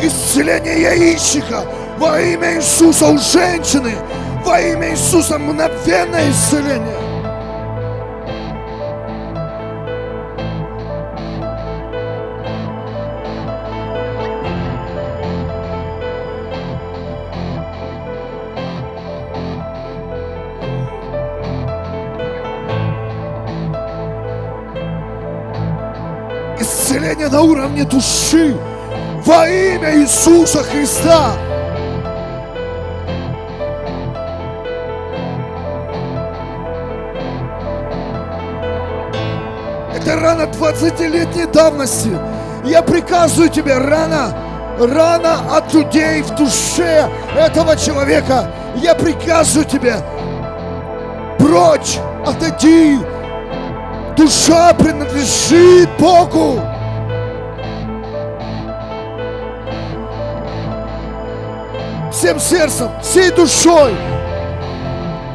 [0.00, 1.64] Исцеление яичника
[1.98, 3.94] во имя Иисуса у женщины.
[4.44, 6.94] Во имя Иисуса мгновенное исцеление.
[26.60, 28.56] Исцеление на уровне души
[29.28, 31.32] во имя Иисуса Христа.
[39.94, 42.16] Это рана 20-летней давности.
[42.64, 44.34] Я приказываю тебе, рана,
[44.80, 47.06] рана от людей в душе
[47.36, 48.50] этого человека.
[48.76, 49.96] Я приказываю тебе,
[51.38, 52.98] прочь, отойди.
[54.16, 56.62] Душа принадлежит Богу.
[62.18, 63.94] Всем сердцем, всей душой,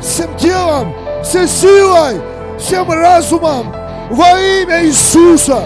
[0.01, 2.21] всем телом, всей силой,
[2.59, 3.73] всем разумом
[4.11, 5.63] во имя Иисуса.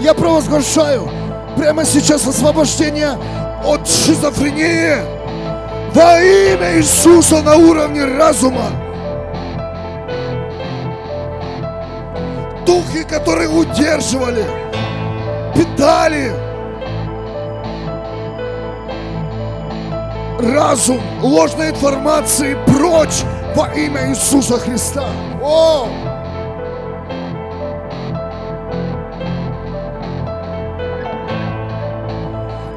[0.00, 1.10] Я провозглашаю
[1.58, 3.18] прямо сейчас освобождение
[3.62, 4.96] от шизофрении
[5.92, 8.70] во имя Иисуса на уровне разума.
[12.64, 14.46] Духи, которые удерживали,
[15.54, 16.45] питали,
[20.52, 23.22] разум ложной информации прочь
[23.54, 25.06] во имя Иисуса Христа.
[25.42, 25.88] О!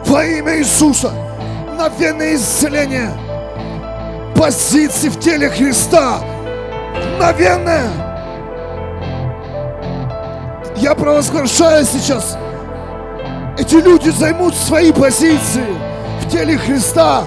[0.06, 1.12] Во имя Иисуса
[1.80, 3.12] мгновенное исцеление
[4.36, 6.20] позиции в теле Христа.
[7.16, 7.90] Мгновенное.
[10.78, 12.38] Я провозглашаю сейчас.
[13.58, 15.66] Эти люди займут свои позиции
[16.22, 17.24] в теле Христа.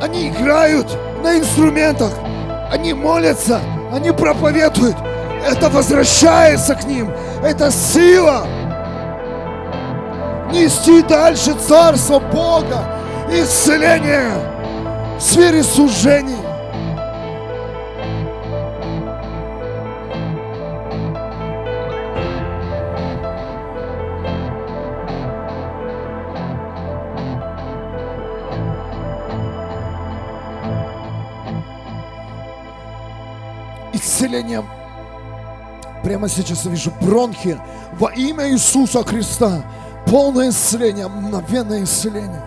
[0.00, 0.86] Они играют
[1.22, 2.12] на инструментах,
[2.72, 3.60] они молятся,
[3.92, 4.96] они проповедуют.
[5.46, 7.10] Это возвращается к ним.
[7.42, 8.46] Это сила
[10.52, 12.84] нести дальше Царство Бога,
[13.30, 14.32] исцеление
[15.18, 16.49] в сфере служений.
[34.30, 34.66] Исцелением.
[36.02, 37.58] Прямо сейчас я вижу бронхи
[37.92, 39.62] во имя Иисуса Христа.
[40.06, 42.42] Полное исцеление, мгновенное исцеление.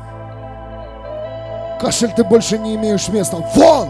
[1.80, 3.38] Кашель ты больше не имеешь места.
[3.56, 3.90] Вон!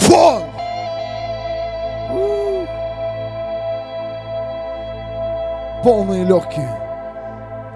[0.00, 0.42] Вон!
[5.82, 6.70] Полные легкие,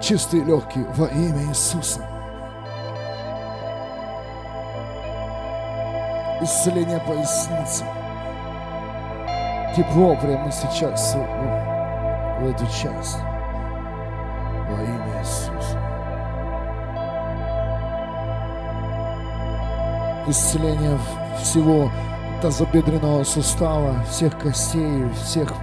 [0.01, 2.16] чистые легкие во имя Иисуса.
[6.41, 7.83] Исцеление поясницы.
[9.75, 13.17] Тепло прямо сейчас в, эту часть.
[14.69, 15.79] Во имя Иисуса.
[20.27, 20.97] Исцеление
[21.41, 21.89] всего
[22.41, 25.53] тазобедренного сустава, всех костей, всех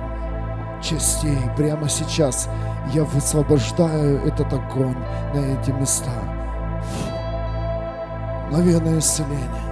[0.82, 1.38] частей.
[1.56, 2.48] Прямо сейчас
[2.92, 4.96] я высвобождаю этот огонь
[5.34, 6.10] на эти места.
[8.48, 9.63] Мгновенное исцеление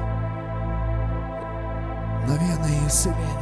[2.62, 3.41] мгновенное исцеление.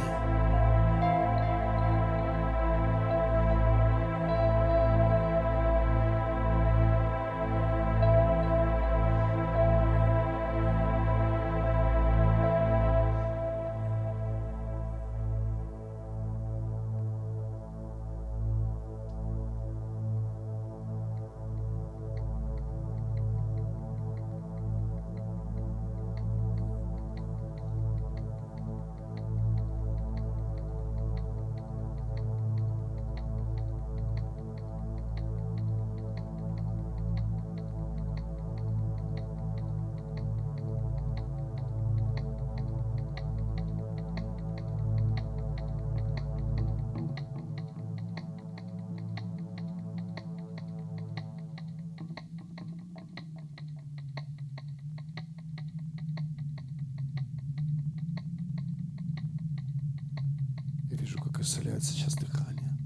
[61.41, 62.77] как исцеляется сейчас дыхание.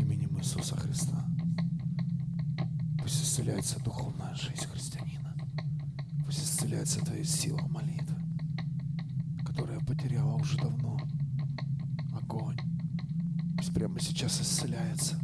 [0.00, 1.24] Именем Иисуса Христа.
[3.00, 5.32] Пусть исцеляется духовная жизнь христианина.
[6.26, 8.20] Пусть исцеляется твоя сила молитвы,
[9.46, 10.98] которая потеряла уже давно
[12.20, 12.58] огонь.
[13.58, 15.21] Пусть прямо сейчас исцеляется.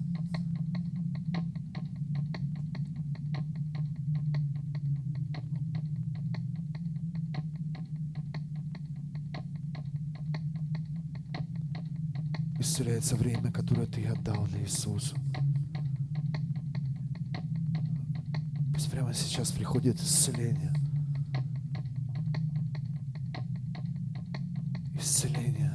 [12.98, 15.14] Исцеляется время, которое ты отдал для Иисуса.
[18.74, 20.74] Пусть прямо сейчас приходит исцеление.
[24.96, 25.72] Исцеление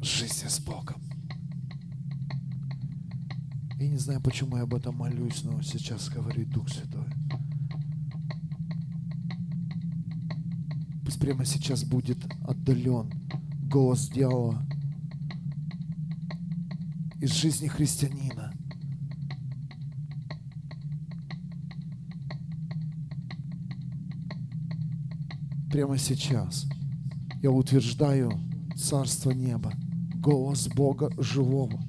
[0.00, 1.02] жизни с Богом.
[3.80, 7.08] Я не знаю, почему я об этом молюсь, но сейчас говорит Дух Святой.
[11.04, 13.10] Пусть прямо сейчас будет отдален
[13.68, 14.64] голос дьявола
[17.24, 18.52] из жизни христианина.
[25.72, 26.66] Прямо сейчас
[27.42, 28.30] я утверждаю
[28.76, 29.72] Царство Неба,
[30.16, 31.80] голос Бога живого.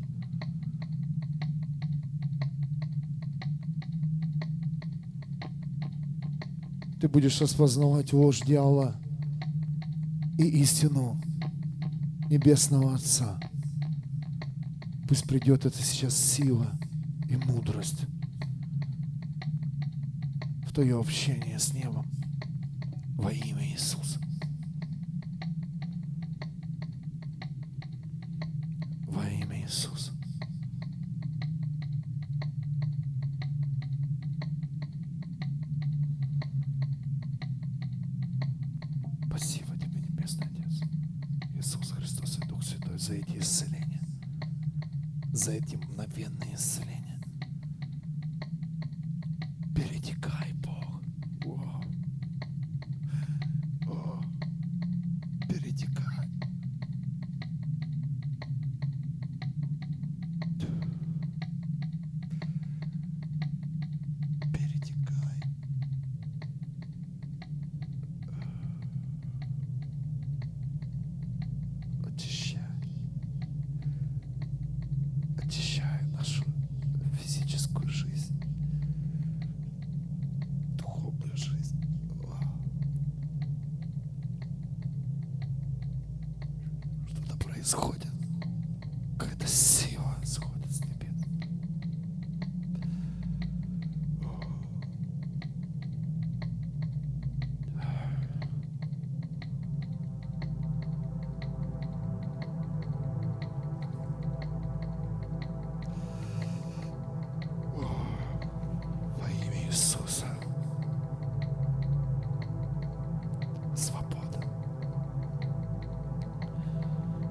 [7.02, 8.96] Ты будешь распознавать ложь дьявола
[10.40, 11.22] и истину
[12.30, 13.38] Небесного Отца.
[15.08, 16.72] Пусть придет это сейчас сила
[17.30, 18.06] и мудрость
[20.68, 22.06] в твое общение с небом
[23.16, 23.55] во имя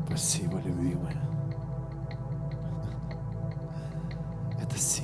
[0.07, 1.17] Спасибо, любимая.
[4.63, 5.04] Это сильно.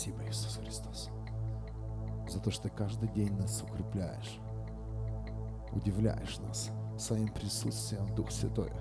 [0.00, 1.10] Спасибо, Иисус Христос,
[2.26, 4.40] за то, что ты каждый день нас укрепляешь,
[5.72, 8.72] удивляешь нас своим присутствием, Дух Святой.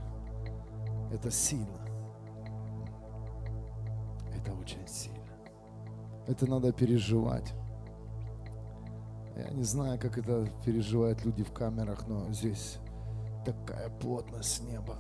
[1.12, 1.86] Это сильно.
[4.34, 5.20] Это очень сильно.
[6.26, 7.54] Это надо переживать.
[9.36, 12.78] Я не знаю, как это переживают люди в камерах, но здесь
[13.44, 14.96] такая плотность неба.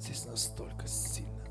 [0.00, 1.47] Здесь настолько сильно.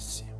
[0.00, 0.30] Спасибо.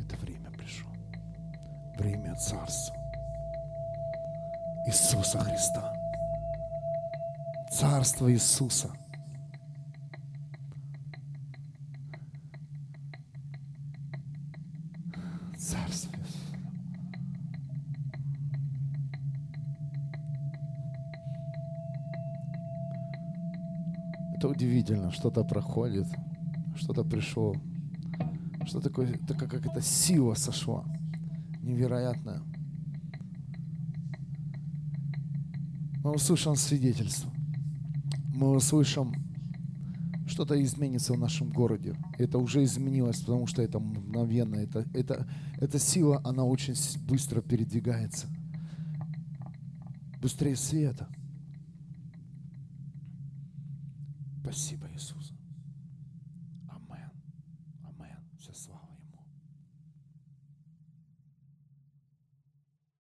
[0.00, 0.90] Это время пришло.
[1.96, 2.96] Время Царства.
[4.86, 5.92] Иисуса Христа.
[7.70, 8.90] Царство Иисуса.
[25.16, 26.06] Что-то проходит,
[26.76, 27.54] что-то пришло,
[28.66, 30.84] что такое, такая какая-то сила сошла,
[31.62, 32.42] невероятная.
[36.04, 37.32] Мы услышим свидетельство.
[38.34, 39.14] Мы услышим,
[40.28, 41.96] что-то изменится в нашем городе.
[42.18, 44.56] Это уже изменилось, потому что это мгновенно.
[44.56, 45.26] Это, это,
[45.58, 46.74] эта сила, она очень
[47.08, 48.26] быстро передвигается.
[50.20, 51.08] Быстрее света.